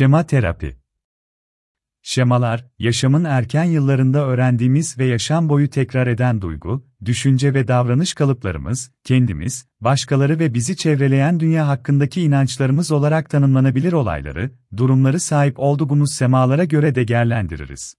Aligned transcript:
Şema 0.00 0.26
terapi 0.26 0.76
Şemalar, 2.02 2.66
yaşamın 2.78 3.24
erken 3.24 3.64
yıllarında 3.64 4.26
öğrendiğimiz 4.26 4.98
ve 4.98 5.04
yaşam 5.04 5.48
boyu 5.48 5.70
tekrar 5.70 6.06
eden 6.06 6.42
duygu, 6.42 6.86
düşünce 7.04 7.54
ve 7.54 7.68
davranış 7.68 8.14
kalıplarımız, 8.14 8.90
kendimiz, 9.04 9.66
başkaları 9.80 10.38
ve 10.38 10.54
bizi 10.54 10.76
çevreleyen 10.76 11.40
dünya 11.40 11.68
hakkındaki 11.68 12.22
inançlarımız 12.22 12.92
olarak 12.92 13.30
tanımlanabilir 13.30 13.92
olayları, 13.92 14.50
durumları 14.76 15.20
sahip 15.20 15.58
olduğumuz 15.58 16.12
semalara 16.12 16.64
göre 16.64 16.94
değerlendiririz. 16.94 17.94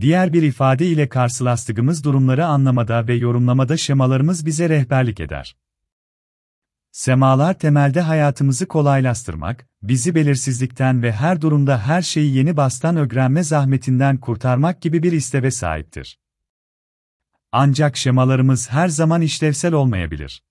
Diğer 0.00 0.32
bir 0.32 0.42
ifade 0.42 0.86
ile 0.86 1.08
karşılaştığımız 1.08 2.04
durumları 2.04 2.46
anlamada 2.46 3.08
ve 3.08 3.14
yorumlamada 3.14 3.76
şemalarımız 3.76 4.46
bize 4.46 4.68
rehberlik 4.68 5.20
eder. 5.20 5.56
Semalar 6.92 7.58
temelde 7.58 8.00
hayatımızı 8.00 8.68
kolaylaştırmak, 8.68 9.68
bizi 9.82 10.14
belirsizlikten 10.14 11.02
ve 11.02 11.12
her 11.12 11.40
durumda 11.40 11.78
her 11.78 12.02
şeyi 12.02 12.36
yeni 12.36 12.56
bastan 12.56 12.96
öğrenme 12.96 13.42
zahmetinden 13.42 14.16
kurtarmak 14.16 14.82
gibi 14.82 15.02
bir 15.02 15.12
isteve 15.12 15.50
sahiptir. 15.50 16.18
Ancak 17.52 17.96
şemalarımız 17.96 18.70
her 18.70 18.88
zaman 18.88 19.22
işlevsel 19.22 19.72
olmayabilir. 19.72 20.42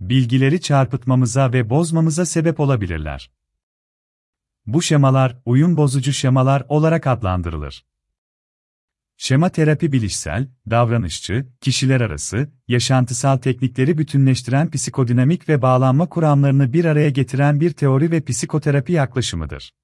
Bilgileri 0.00 0.60
çarpıtmamıza 0.60 1.52
ve 1.52 1.70
bozmamıza 1.70 2.26
sebep 2.26 2.60
olabilirler. 2.60 3.30
Bu 4.66 4.82
şemalar, 4.82 5.36
uyum 5.44 5.76
bozucu 5.76 6.12
şemalar 6.12 6.64
olarak 6.68 7.06
adlandırılır. 7.06 7.84
Şema 9.22 9.48
terapi 9.48 9.92
bilişsel, 9.92 10.48
davranışçı, 10.70 11.46
kişiler 11.60 12.00
arası, 12.00 12.48
yaşantısal 12.68 13.36
teknikleri 13.36 13.98
bütünleştiren 13.98 14.70
psikodinamik 14.70 15.48
ve 15.48 15.62
bağlanma 15.62 16.08
kuramlarını 16.08 16.72
bir 16.72 16.84
araya 16.84 17.10
getiren 17.10 17.60
bir 17.60 17.70
teori 17.70 18.10
ve 18.10 18.24
psikoterapi 18.24 18.92
yaklaşımıdır. 18.92 19.74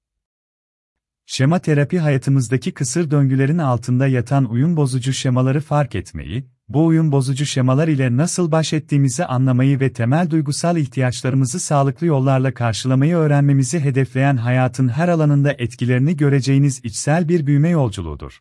Şema 1.26 1.58
terapi 1.58 1.98
hayatımızdaki 1.98 2.72
kısır 2.72 3.10
döngülerin 3.10 3.58
altında 3.58 4.06
yatan 4.06 4.50
uyum 4.50 4.76
bozucu 4.76 5.12
şemaları 5.12 5.60
fark 5.60 5.94
etmeyi, 5.94 6.46
bu 6.68 6.86
uyum 6.86 7.12
bozucu 7.12 7.46
şemalar 7.46 7.88
ile 7.88 8.16
nasıl 8.16 8.52
baş 8.52 8.72
ettiğimizi 8.72 9.24
anlamayı 9.24 9.80
ve 9.80 9.92
temel 9.92 10.30
duygusal 10.30 10.76
ihtiyaçlarımızı 10.76 11.60
sağlıklı 11.60 12.06
yollarla 12.06 12.54
karşılamayı 12.54 13.16
öğrenmemizi 13.16 13.80
hedefleyen 13.80 14.36
hayatın 14.36 14.88
her 14.88 15.08
alanında 15.08 15.52
etkilerini 15.52 16.16
göreceğiniz 16.16 16.80
içsel 16.84 17.28
bir 17.28 17.46
büyüme 17.46 17.68
yolculuğudur. 17.68 18.40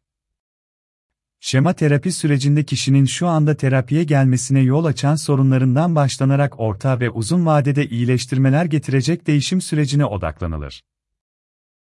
Şema 1.48 1.74
terapi 1.74 2.12
sürecinde 2.12 2.64
kişinin 2.64 3.06
şu 3.06 3.28
anda 3.28 3.58
terapiye 3.58 4.04
gelmesine 4.04 4.60
yol 4.60 4.86
açan 4.86 5.16
sorunlarından 5.16 5.96
başlanarak 5.96 6.60
orta 6.60 7.00
ve 7.00 7.10
uzun 7.10 7.46
vadede 7.46 7.88
iyileştirmeler 7.88 8.66
getirecek 8.66 9.28
değişim 9.28 9.62
sürecine 9.62 10.06
odaklanılır. 10.06 10.82